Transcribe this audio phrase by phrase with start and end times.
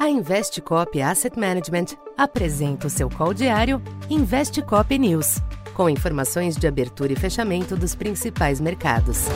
[0.00, 5.42] A Investcop Asset Management apresenta o seu call diário Investcop News,
[5.74, 9.26] com informações de abertura e fechamento dos principais mercados.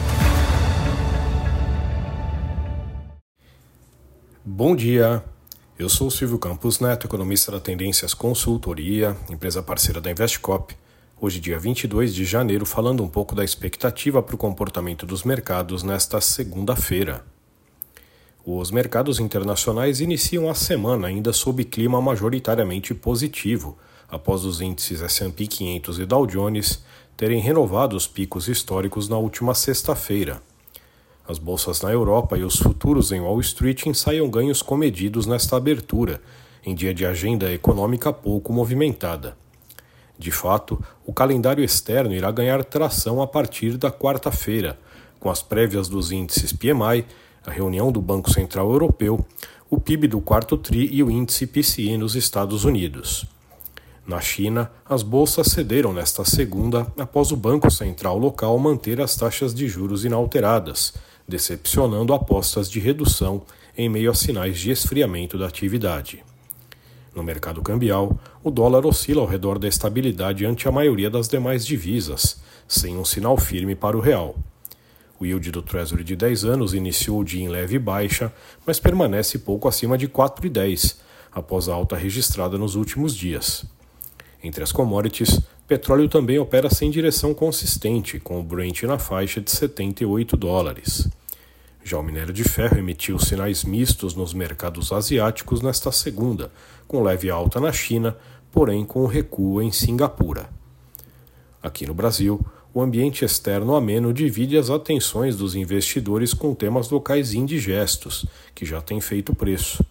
[4.43, 5.23] Bom dia.
[5.79, 10.75] Eu sou Silvio Campos Neto, economista da Tendências Consultoria, empresa parceira da Investcop.
[11.21, 15.83] Hoje, dia 22 de janeiro, falando um pouco da expectativa para o comportamento dos mercados
[15.83, 17.34] nesta segunda-feira.
[18.47, 25.47] Os mercados internacionais iniciam a semana ainda sob clima majoritariamente positivo, após os índices S&P
[25.47, 26.85] 500 e Dow Jones
[27.17, 30.43] terem renovado os picos históricos na última sexta-feira.
[31.27, 36.21] As bolsas na Europa e os futuros em Wall Street ensaiam ganhos comedidos nesta abertura,
[36.63, 39.39] em dia de agenda econômica pouco movimentada.
[40.19, 44.79] De fato, o calendário externo irá ganhar tração a partir da quarta-feira,
[45.19, 47.07] com as prévias dos índices PMI
[47.47, 49.25] a reunião do Banco Central Europeu,
[49.71, 53.27] o PIB do quarto TRI e o índice PCE nos Estados Unidos.
[54.07, 59.55] Na China, as bolsas cederam nesta segunda após o Banco Central local manter as taxas
[59.55, 60.93] de juros inalteradas,
[61.27, 63.43] decepcionando apostas de redução
[63.77, 66.23] em meio a sinais de esfriamento da atividade.
[67.15, 71.65] No mercado cambial, o dólar oscila ao redor da estabilidade ante a maioria das demais
[71.65, 74.35] divisas, sem um sinal firme para o real.
[75.19, 78.33] O yield do Treasury de 10 anos iniciou o dia em leve baixa,
[78.67, 80.97] mas permanece pouco acima de 4,10,
[81.33, 83.65] após a alta registrada nos últimos dias.
[84.43, 89.51] Entre as commodities, petróleo também opera sem direção consistente, com o Brent na faixa de
[89.51, 91.09] 78 dólares.
[91.83, 96.51] Já o minério de ferro emitiu sinais mistos nos mercados asiáticos nesta segunda,
[96.89, 98.17] com leve alta na China,
[98.51, 100.49] porém com recuo em Singapura.
[101.63, 102.45] Aqui no Brasil,
[102.75, 108.83] o ambiente externo ameno divide as atenções dos investidores com temas locais indigestos, que já
[108.83, 109.85] têm feito preço.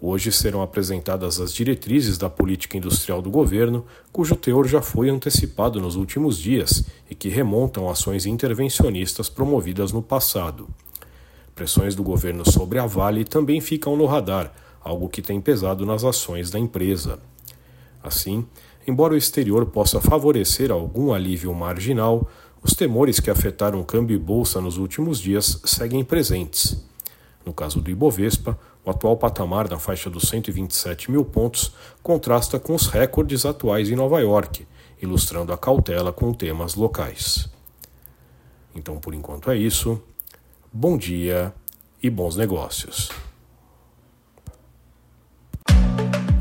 [0.00, 5.80] Hoje serão apresentadas as diretrizes da política industrial do governo, cujo teor já foi antecipado
[5.80, 10.68] nos últimos dias e que remontam ações intervencionistas promovidas no passado.
[11.56, 16.04] Pressões do governo sobre a Vale também ficam no radar, algo que tem pesado nas
[16.04, 17.18] ações da empresa.
[18.02, 18.46] Assim,
[18.86, 22.28] embora o exterior possa favorecer algum alívio marginal,
[22.62, 26.84] os temores que afetaram câmbio e bolsa nos últimos dias seguem presentes.
[27.44, 32.74] No caso do Ibovespa, o atual patamar na faixa dos 127 mil pontos contrasta com
[32.74, 34.66] os recordes atuais em Nova York,
[35.00, 37.48] ilustrando a cautela com temas locais.
[38.74, 40.00] Então, por enquanto é isso.
[40.72, 41.54] Bom dia
[42.02, 43.10] e bons negócios.